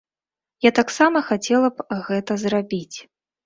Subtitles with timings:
[0.67, 2.97] Я таксама хацела б гэта зрабіць.